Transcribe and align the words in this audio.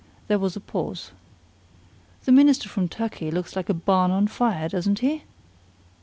There 0.27 0.39
was 0.39 0.55
a 0.55 0.59
pause. 0.59 1.11
"The 2.25 2.31
minister 2.31 2.67
from 2.67 2.87
Turkey 2.89 3.29
looks 3.29 3.55
like 3.55 3.69
a 3.69 3.73
barn 3.75 4.09
on 4.09 4.25
fire, 4.25 4.67
doesn't 4.67 4.97
he?" 4.97 5.25